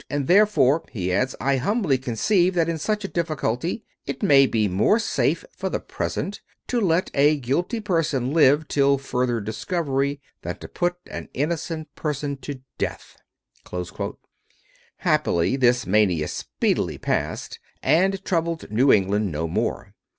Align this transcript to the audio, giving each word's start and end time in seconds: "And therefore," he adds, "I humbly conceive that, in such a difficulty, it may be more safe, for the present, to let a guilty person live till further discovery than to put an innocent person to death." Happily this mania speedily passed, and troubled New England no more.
"And 0.09 0.25
therefore," 0.27 0.83
he 0.91 1.13
adds, 1.13 1.35
"I 1.39 1.57
humbly 1.57 1.99
conceive 1.99 2.55
that, 2.55 2.67
in 2.67 2.79
such 2.79 3.05
a 3.05 3.07
difficulty, 3.07 3.83
it 4.07 4.23
may 4.23 4.47
be 4.47 4.67
more 4.67 4.97
safe, 4.97 5.45
for 5.55 5.69
the 5.69 5.79
present, 5.79 6.41
to 6.69 6.81
let 6.81 7.11
a 7.13 7.37
guilty 7.37 7.79
person 7.79 8.33
live 8.33 8.67
till 8.67 8.97
further 8.97 9.39
discovery 9.39 10.19
than 10.41 10.57
to 10.57 10.67
put 10.67 10.95
an 11.05 11.29
innocent 11.35 11.93
person 11.93 12.37
to 12.37 12.61
death." 12.79 13.15
Happily 14.97 15.55
this 15.55 15.85
mania 15.85 16.27
speedily 16.27 16.97
passed, 16.97 17.59
and 17.83 18.25
troubled 18.25 18.71
New 18.71 18.91
England 18.91 19.31
no 19.31 19.47
more. 19.47 19.93